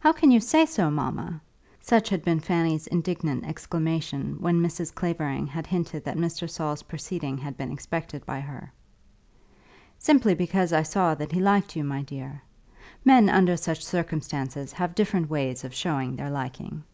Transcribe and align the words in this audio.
"How 0.00 0.12
can 0.12 0.30
you 0.30 0.40
say 0.40 0.66
so, 0.66 0.90
mamma?" 0.90 1.40
Such 1.80 2.10
had 2.10 2.22
been 2.22 2.38
Fanny's 2.38 2.86
indignant 2.86 3.46
exclamation 3.46 4.36
when 4.40 4.60
Mrs. 4.60 4.94
Clavering 4.94 5.46
had 5.46 5.66
hinted 5.66 6.04
that 6.04 6.18
Mr. 6.18 6.50
Saul's 6.50 6.82
proceeding 6.82 7.38
had 7.38 7.56
been 7.56 7.72
expected 7.72 8.26
by 8.26 8.40
her. 8.40 8.70
"Simply 9.98 10.34
because 10.34 10.74
I 10.74 10.82
saw 10.82 11.14
that 11.14 11.32
he 11.32 11.40
liked 11.40 11.74
you, 11.76 11.82
my 11.82 12.02
dear. 12.02 12.42
Men 13.06 13.30
under 13.30 13.56
such 13.56 13.82
circumstances 13.82 14.70
have 14.72 14.94
different 14.94 15.30
ways 15.30 15.64
of 15.64 15.72
showing 15.72 16.16
their 16.16 16.28
liking." 16.28 16.84